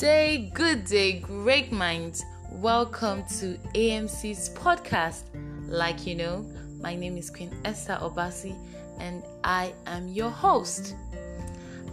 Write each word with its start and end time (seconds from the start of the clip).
day, 0.00 0.50
good 0.52 0.84
day, 0.84 1.20
great 1.20 1.72
minds. 1.72 2.22
Welcome 2.50 3.24
to 3.38 3.56
AMC's 3.74 4.50
podcast. 4.50 5.22
Like 5.68 6.06
you 6.06 6.14
know, 6.14 6.44
my 6.82 6.94
name 6.94 7.16
is 7.16 7.30
Queen 7.30 7.50
Esther 7.64 7.98
Obasi 8.02 8.54
and 9.00 9.24
I 9.42 9.72
am 9.86 10.08
your 10.08 10.28
host. 10.28 10.94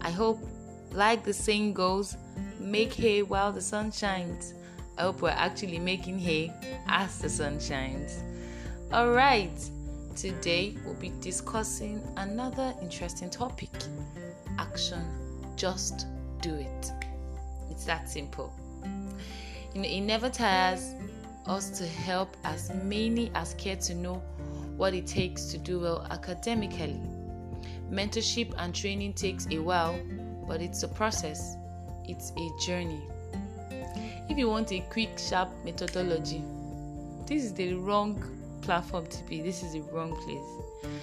I 0.01 0.09
hope, 0.09 0.41
like 0.91 1.23
the 1.23 1.31
saying 1.31 1.75
goes, 1.75 2.17
make 2.59 2.91
hay 2.93 3.21
while 3.23 3.53
the 3.53 3.61
sun 3.61 3.89
shines. 3.89 4.53
I 4.97 5.03
hope 5.03 5.21
we're 5.21 5.29
actually 5.29 5.79
making 5.79 6.19
hay 6.19 6.51
as 6.87 7.19
the 7.19 7.29
sun 7.29 7.57
shines. 7.57 8.21
Alright, 8.91 9.69
today 10.13 10.75
we'll 10.83 10.95
be 10.95 11.13
discussing 11.21 12.05
another 12.17 12.73
interesting 12.81 13.29
topic 13.29 13.71
action. 14.57 15.05
Just 15.55 16.07
do 16.41 16.53
it. 16.55 16.91
It's 17.73 17.85
that 17.85 18.07
simple. 18.07 18.53
You 19.73 19.81
know, 19.81 19.87
it 19.87 20.01
never 20.01 20.29
tires 20.29 20.93
us 21.47 21.71
to 21.79 21.87
help 21.87 22.37
as 22.43 22.71
many 22.83 23.31
as 23.33 23.55
care 23.55 23.75
to 23.77 23.95
know 23.95 24.21
what 24.77 24.93
it 24.93 25.07
takes 25.07 25.45
to 25.45 25.57
do 25.57 25.79
well 25.79 26.05
academically. 26.11 27.01
Mentorship 27.89 28.53
and 28.59 28.75
training 28.75 29.13
takes 29.13 29.47
a 29.49 29.57
while, 29.57 29.99
but 30.47 30.61
it's 30.61 30.83
a 30.83 30.87
process, 30.87 31.55
it's 32.05 32.31
a 32.37 32.49
journey. 32.63 33.01
If 34.29 34.37
you 34.37 34.47
want 34.49 34.71
a 34.71 34.81
quick, 34.91 35.17
sharp 35.17 35.49
methodology, 35.65 36.43
this 37.25 37.43
is 37.43 37.55
the 37.55 37.73
wrong 37.73 38.23
platform 38.61 39.07
to 39.07 39.23
be, 39.23 39.41
this 39.41 39.63
is 39.63 39.73
the 39.73 39.81
wrong 39.91 40.15
place. 40.25 40.93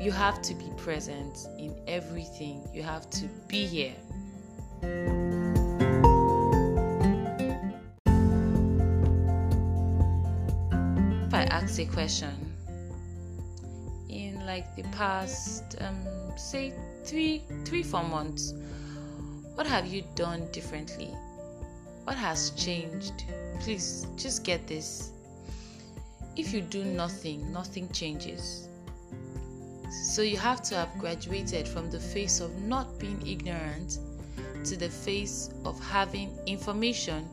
You 0.00 0.10
have 0.10 0.40
to 0.40 0.54
be 0.54 0.70
present 0.78 1.46
in 1.58 1.78
everything, 1.86 2.66
you 2.72 2.82
have 2.82 3.10
to 3.10 3.26
be 3.46 3.66
here. 3.66 5.31
I 11.42 11.46
ask 11.46 11.80
a 11.80 11.86
question, 11.86 12.54
in 14.08 14.46
like 14.46 14.76
the 14.76 14.84
past, 14.96 15.74
um, 15.80 15.98
say 16.36 16.72
three, 17.04 17.42
three, 17.64 17.82
four 17.82 18.04
months, 18.04 18.54
what 19.56 19.66
have 19.66 19.88
you 19.88 20.04
done 20.14 20.46
differently? 20.52 21.10
What 22.04 22.14
has 22.14 22.50
changed? 22.50 23.24
Please 23.58 24.06
just 24.14 24.44
get 24.44 24.68
this. 24.68 25.10
If 26.36 26.52
you 26.54 26.60
do 26.60 26.84
nothing, 26.84 27.52
nothing 27.52 27.88
changes. 27.88 28.68
So 30.04 30.22
you 30.22 30.36
have 30.36 30.62
to 30.62 30.76
have 30.76 30.96
graduated 30.96 31.66
from 31.66 31.90
the 31.90 31.98
face 31.98 32.38
of 32.38 32.56
not 32.62 33.00
being 33.00 33.20
ignorant 33.26 33.98
to 34.62 34.76
the 34.76 34.88
face 34.88 35.50
of 35.64 35.82
having 35.84 36.38
information. 36.46 37.28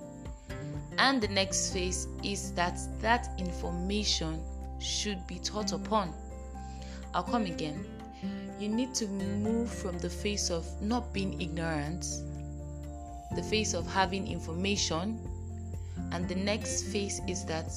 And 1.00 1.22
the 1.22 1.30
next 1.30 1.72
phase 1.72 2.08
is 2.24 2.52
that 2.54 2.78
that 3.00 3.30
information 3.38 4.44
should 4.80 5.26
be 5.28 5.40
taught 5.40 5.72
upon. 5.72 6.14
I'll 7.14 7.24
come 7.24 7.46
again. 7.46 7.86
You 8.60 8.68
need 8.68 8.94
to 8.96 9.08
move 9.08 9.74
from 9.74 9.98
the 9.98 10.10
phase 10.10 10.52
of 10.52 10.66
not 10.82 11.14
being 11.14 11.42
ignorant, 11.42 12.06
the 13.34 13.42
phase 13.42 13.74
of 13.74 13.88
having 13.88 14.28
information, 14.28 15.18
and 16.12 16.28
the 16.28 16.36
next 16.36 16.84
phase 16.88 17.22
is 17.28 17.46
that 17.46 17.72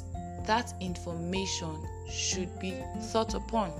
that 0.45 0.75
information 0.81 1.77
should 2.11 2.59
be 2.59 2.75
thought 3.13 3.35
upon 3.35 3.73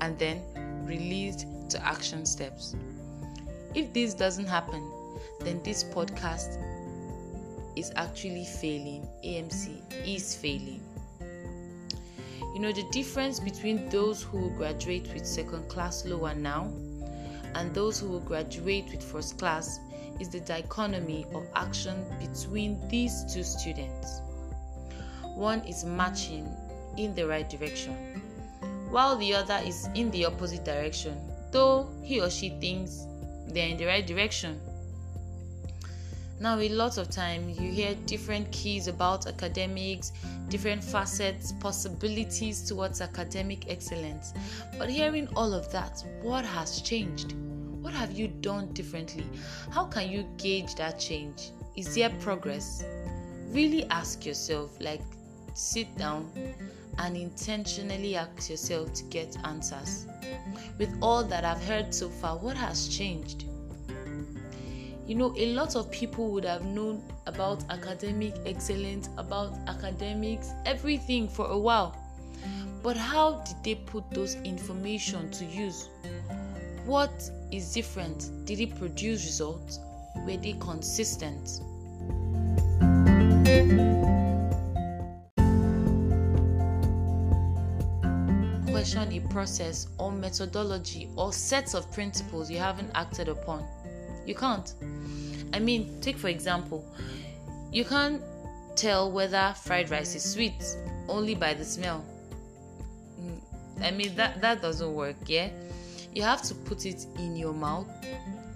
and 0.00 0.18
then 0.18 0.42
released 0.86 1.46
to 1.68 1.86
action 1.86 2.24
steps. 2.24 2.74
If 3.74 3.92
this 3.92 4.14
doesn't 4.14 4.46
happen, 4.46 4.90
then 5.40 5.62
this 5.62 5.84
podcast 5.84 6.56
is 7.80 7.92
actually 7.96 8.44
failing. 8.44 9.08
AMC 9.24 9.80
is 10.06 10.36
failing. 10.36 10.82
You 12.54 12.60
know, 12.60 12.72
the 12.72 12.84
difference 12.92 13.40
between 13.40 13.88
those 13.88 14.22
who 14.22 14.50
graduate 14.50 15.12
with 15.14 15.26
second 15.26 15.68
class 15.68 16.04
lower 16.04 16.34
now 16.34 16.70
and 17.54 17.74
those 17.74 17.98
who 17.98 18.08
will 18.08 18.20
graduate 18.20 18.86
with 18.90 19.02
first 19.02 19.38
class 19.38 19.80
is 20.20 20.28
the 20.28 20.40
dichotomy 20.40 21.26
of 21.34 21.46
action 21.56 22.04
between 22.20 22.86
these 22.88 23.24
two 23.32 23.42
students. 23.42 24.20
One 25.34 25.60
is 25.60 25.84
marching 25.84 26.46
in 26.96 27.14
the 27.14 27.26
right 27.26 27.48
direction, 27.48 27.94
while 28.90 29.16
the 29.16 29.34
other 29.34 29.58
is 29.64 29.88
in 29.94 30.10
the 30.10 30.26
opposite 30.26 30.64
direction, 30.64 31.18
though 31.50 31.88
he 32.02 32.20
or 32.20 32.28
she 32.28 32.50
thinks 32.60 33.06
they're 33.46 33.68
in 33.68 33.78
the 33.78 33.86
right 33.86 34.06
direction. 34.06 34.60
Now, 36.40 36.58
a 36.58 36.70
lot 36.70 36.96
of 36.96 37.10
time 37.10 37.50
you 37.50 37.70
hear 37.70 37.94
different 38.06 38.50
keys 38.50 38.88
about 38.88 39.26
academics, 39.26 40.12
different 40.48 40.82
facets, 40.82 41.52
possibilities 41.60 42.62
towards 42.62 43.02
academic 43.02 43.70
excellence. 43.70 44.32
But 44.78 44.88
hearing 44.88 45.28
all 45.36 45.52
of 45.52 45.70
that, 45.72 46.02
what 46.22 46.46
has 46.46 46.80
changed? 46.80 47.34
What 47.82 47.92
have 47.92 48.12
you 48.12 48.28
done 48.28 48.72
differently? 48.72 49.26
How 49.70 49.84
can 49.84 50.10
you 50.10 50.24
gauge 50.38 50.76
that 50.76 50.98
change? 50.98 51.50
Is 51.76 51.94
there 51.94 52.08
progress? 52.20 52.84
Really 53.48 53.84
ask 53.90 54.24
yourself, 54.24 54.70
like, 54.80 55.02
sit 55.52 55.94
down 55.98 56.32
and 56.96 57.18
intentionally 57.18 58.16
ask 58.16 58.48
yourself 58.48 58.94
to 58.94 59.04
get 59.04 59.36
answers. 59.44 60.06
With 60.78 60.96
all 61.02 61.22
that 61.24 61.44
I've 61.44 61.62
heard 61.64 61.94
so 61.94 62.08
far, 62.08 62.38
what 62.38 62.56
has 62.56 62.88
changed? 62.88 63.44
You 65.10 65.16
know, 65.16 65.34
a 65.36 65.46
lot 65.54 65.74
of 65.74 65.90
people 65.90 66.30
would 66.30 66.44
have 66.44 66.64
known 66.64 67.02
about 67.26 67.64
academic 67.68 68.32
excellence, 68.46 69.08
about 69.18 69.52
academics, 69.66 70.52
everything 70.64 71.28
for 71.28 71.48
a 71.48 71.58
while. 71.58 71.96
But 72.80 72.96
how 72.96 73.40
did 73.40 73.56
they 73.64 73.74
put 73.74 74.08
those 74.12 74.36
information 74.36 75.28
to 75.32 75.44
use? 75.44 75.88
What 76.86 77.10
is 77.50 77.72
different? 77.72 78.30
Did 78.44 78.60
it 78.60 78.78
produce 78.78 79.24
results? 79.24 79.80
Were 80.24 80.36
they 80.36 80.52
consistent? 80.60 81.60
Question 88.70 89.12
a 89.12 89.20
process 89.28 89.88
or 89.98 90.12
methodology 90.12 91.08
or 91.16 91.32
sets 91.32 91.74
of 91.74 91.90
principles 91.90 92.48
you 92.48 92.58
haven't 92.58 92.92
acted 92.94 93.28
upon. 93.28 93.66
You 94.30 94.36
can't. 94.36 94.72
I 95.52 95.58
mean, 95.58 96.00
take 96.00 96.16
for 96.16 96.28
example, 96.28 96.84
you 97.72 97.84
can't 97.84 98.22
tell 98.76 99.10
whether 99.10 99.52
fried 99.60 99.90
rice 99.90 100.14
is 100.14 100.22
sweet 100.22 100.64
only 101.08 101.34
by 101.34 101.52
the 101.52 101.64
smell. 101.64 102.04
Mm, 103.20 103.40
I 103.82 103.90
mean 103.90 104.14
that 104.14 104.40
that 104.40 104.62
doesn't 104.62 104.94
work, 104.94 105.16
yeah? 105.26 105.48
You 106.14 106.22
have 106.22 106.42
to 106.42 106.54
put 106.54 106.86
it 106.86 107.06
in 107.18 107.34
your 107.34 107.52
mouth, 107.52 107.88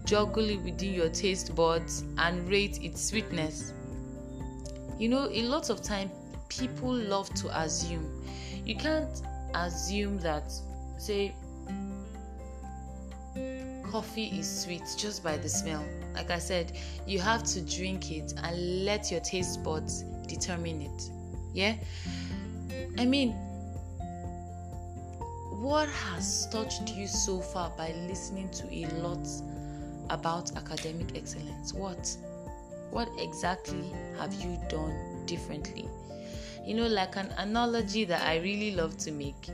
juggle 0.04 0.48
it 0.48 0.62
within 0.62 0.94
your 0.94 1.08
taste 1.08 1.56
buds 1.56 2.04
and 2.18 2.48
rate 2.48 2.80
its 2.80 3.02
sweetness. 3.02 3.72
You 4.96 5.08
know, 5.08 5.28
a 5.28 5.42
lot 5.42 5.70
of 5.70 5.82
time 5.82 6.08
people 6.50 6.94
love 6.94 7.34
to 7.34 7.60
assume. 7.60 8.24
You 8.64 8.76
can't 8.76 9.22
assume 9.54 10.20
that 10.20 10.52
say 10.98 11.34
coffee 13.94 14.37
is 14.37 14.62
sweet 14.62 14.82
just 14.97 15.22
by 15.22 15.37
the 15.37 15.49
smell. 15.49 15.84
Like 16.16 16.32
I 16.32 16.41
said, 16.41 16.72
you 17.06 17.21
have 17.21 17.44
to 17.44 17.60
drink 17.60 18.10
it 18.10 18.34
and 18.43 18.84
let 18.84 19.12
your 19.12 19.21
taste 19.21 19.62
buds 19.62 20.03
determine 20.27 20.82
it. 20.82 21.10
Yeah? 21.53 21.77
I 22.99 23.04
mean, 23.04 23.34
what 25.62 25.88
has 25.88 26.49
touched 26.50 26.91
you 26.91 27.06
so 27.06 27.38
far 27.38 27.71
by 27.78 27.93
listening 28.09 28.49
to 28.49 28.66
a 28.75 28.87
lot 29.00 29.28
about 30.10 30.51
academic 30.57 31.16
excellence? 31.16 31.72
What? 31.72 32.16
What 32.91 33.09
exactly 33.16 33.92
have 34.18 34.34
you 34.34 34.59
done 34.68 35.24
differently? 35.24 35.89
You 36.66 36.74
know, 36.74 36.89
like 36.89 37.15
an 37.15 37.33
analogy 37.39 38.04
that 38.07 38.27
I 38.27 38.39
really 38.39 38.74
love 38.74 38.98
to 38.98 39.13
make. 39.13 39.47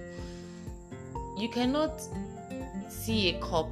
You 1.37 1.50
cannot 1.50 2.00
see 2.88 3.37
a 3.37 3.41
cup 3.41 3.69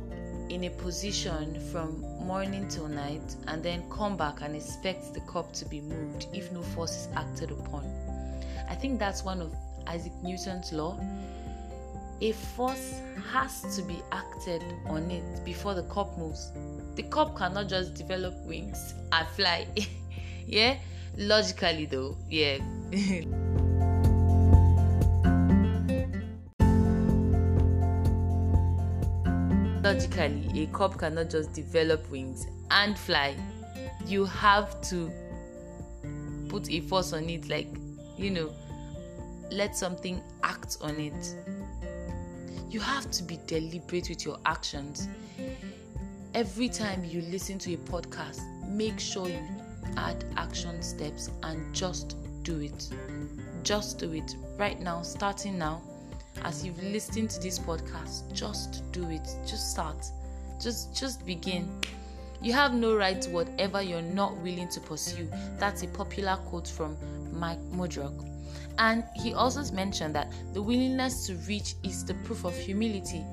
in 0.50 0.64
a 0.64 0.70
position 0.70 1.60
from 1.70 2.00
morning 2.20 2.66
till 2.68 2.88
night 2.88 3.36
and 3.46 3.62
then 3.62 3.82
come 3.90 4.16
back 4.16 4.40
and 4.40 4.56
expect 4.56 5.14
the 5.14 5.20
cup 5.20 5.52
to 5.52 5.64
be 5.64 5.80
moved 5.80 6.26
if 6.32 6.50
no 6.52 6.62
force 6.62 6.92
is 6.92 7.08
acted 7.16 7.50
upon. 7.50 7.84
I 8.68 8.74
think 8.74 8.98
that's 8.98 9.24
one 9.24 9.40
of 9.40 9.54
Isaac 9.86 10.12
Newton's 10.22 10.72
law. 10.72 10.98
A 12.20 12.32
force 12.32 13.00
has 13.32 13.76
to 13.76 13.82
be 13.82 14.02
acted 14.10 14.62
on 14.86 15.10
it 15.10 15.44
before 15.44 15.74
the 15.74 15.84
cup 15.84 16.18
moves. 16.18 16.50
The 16.96 17.04
cup 17.04 17.36
cannot 17.36 17.68
just 17.68 17.94
develop 17.94 18.34
wings 18.44 18.94
and 19.12 19.28
fly. 19.28 19.66
yeah? 20.46 20.76
Logically, 21.16 21.86
though, 21.86 22.16
yeah. 22.28 22.58
logically 29.93 30.62
a 30.62 30.67
cop 30.67 30.99
cannot 30.99 31.31
just 31.31 31.52
develop 31.52 32.11
wings 32.11 32.46
and 32.70 32.99
fly 32.99 33.35
you 34.06 34.25
have 34.25 34.81
to 34.82 35.11
put 36.49 36.70
a 36.70 36.81
force 36.81 37.12
on 37.12 37.29
it, 37.29 37.49
like, 37.49 37.69
you 38.17 38.31
know, 38.31 38.50
let 39.50 39.76
something 39.76 40.20
act 40.43 40.79
on 40.81 40.99
it. 40.99 41.35
You 42.70 42.81
have 42.81 43.11
to 43.12 43.23
be 43.23 43.38
deliberate 43.46 44.08
with 44.08 44.25
your 44.25 44.38
actions. 44.46 45.08
Every 46.35 46.69
time 46.69 47.05
you 47.05 47.23
listen 47.23 47.58
to 47.61 47.75
a 47.75 47.76
podcast, 47.76 48.40
make 48.67 48.99
sure 48.99 49.29
you 49.29 49.43
add 49.96 50.25
action 50.37 50.82
steps 50.82 51.31
and 51.43 51.75
just 51.75 52.17
do 52.43 52.61
it. 52.61 52.88
Just 53.62 53.99
do 53.99 54.12
it 54.12 54.37
right 54.58 54.81
now, 54.81 55.02
starting 55.02 55.58
now. 55.58 55.82
As 56.44 56.64
you've 56.64 56.82
listened 56.82 57.31
to 57.31 57.40
this 57.40 57.58
podcast, 57.58 58.32
just 58.32 58.90
do 58.93 59.08
it. 59.11 59.26
Just 59.46 59.70
start. 59.70 60.06
Just 60.61 60.94
just 60.96 61.26
begin. 61.26 61.69
You 62.40 62.52
have 62.52 62.73
no 62.73 62.96
right 62.96 63.20
to 63.23 63.31
whatever 63.31 63.82
you're 63.82 64.00
not 64.00 64.37
willing 64.38 64.69
to 64.69 64.81
pursue. 64.81 65.29
That's 65.58 65.82
a 65.82 65.88
popular 65.88 66.37
quote 66.46 66.69
from 66.69 66.96
Mike 67.32 67.61
Murdock. 67.73 68.12
And 68.79 69.02
he 69.17 69.35
also 69.35 69.62
mentioned 69.75 70.14
that 70.14 70.32
the 70.52 70.62
willingness 70.62 71.26
to 71.26 71.35
reach 71.49 71.75
is 71.82 72.05
the 72.05 72.14
proof 72.14 72.44
of 72.44 72.56
humility. 72.56 73.25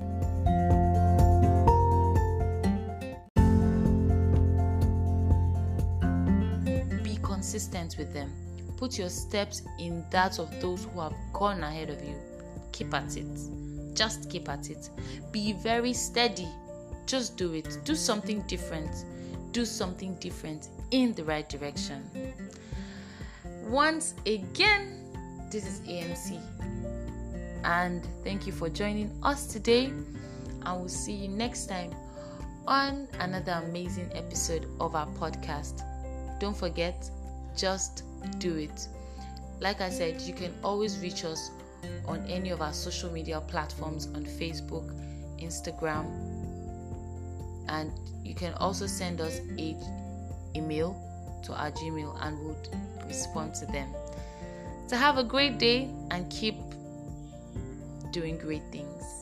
Be 7.04 7.16
consistent 7.22 7.96
with 7.96 8.12
them. 8.12 8.32
Put 8.76 8.98
your 8.98 9.08
steps 9.08 9.62
in 9.78 10.04
that 10.10 10.40
of 10.40 10.50
those 10.60 10.84
who 10.84 11.00
have 11.00 11.14
gone 11.32 11.62
ahead 11.62 11.90
of 11.90 12.02
you. 12.04 12.16
Keep 12.76 12.92
at 12.92 13.16
it. 13.16 13.40
Just 13.94 14.28
keep 14.28 14.50
at 14.50 14.68
it. 14.68 14.90
Be 15.32 15.54
very 15.54 15.94
steady. 15.94 16.46
Just 17.06 17.38
do 17.38 17.54
it. 17.54 17.78
Do 17.84 17.94
something 17.94 18.42
different. 18.42 19.06
Do 19.52 19.64
something 19.64 20.14
different 20.16 20.68
in 20.90 21.14
the 21.14 21.24
right 21.24 21.48
direction. 21.48 22.04
Once 23.64 24.14
again, 24.26 25.02
this 25.50 25.66
is 25.66 25.80
AMC. 25.88 26.38
And 27.64 28.06
thank 28.22 28.46
you 28.46 28.52
for 28.52 28.68
joining 28.68 29.10
us 29.22 29.46
today. 29.46 29.86
And 29.86 30.78
we'll 30.78 30.88
see 30.88 31.14
you 31.14 31.28
next 31.28 31.66
time 31.66 31.94
on 32.66 33.08
another 33.20 33.62
amazing 33.64 34.10
episode 34.12 34.66
of 34.80 34.94
our 34.94 35.06
podcast. 35.06 35.80
Don't 36.38 36.56
forget, 36.56 37.10
just 37.56 38.02
do 38.38 38.56
it. 38.56 38.86
Like 39.60 39.80
I 39.80 39.88
said, 39.88 40.20
you 40.20 40.34
can 40.34 40.52
always 40.62 40.98
reach 40.98 41.24
us 41.24 41.50
on 42.06 42.24
any 42.26 42.50
of 42.50 42.60
our 42.60 42.72
social 42.72 43.10
media 43.10 43.40
platforms 43.40 44.06
on 44.14 44.24
Facebook, 44.24 44.92
Instagram, 45.40 46.06
and 47.68 47.92
you 48.24 48.34
can 48.34 48.54
also 48.54 48.86
send 48.86 49.20
us 49.20 49.40
a 49.58 49.76
email 50.54 50.96
to 51.44 51.52
our 51.54 51.70
Gmail 51.70 52.16
and 52.22 52.38
we'll 52.40 52.56
respond 53.06 53.54
to 53.56 53.66
them. 53.66 53.88
So 54.86 54.96
have 54.96 55.18
a 55.18 55.24
great 55.24 55.58
day 55.58 55.88
and 56.10 56.30
keep 56.30 56.56
doing 58.12 58.38
great 58.38 58.62
things. 58.70 59.15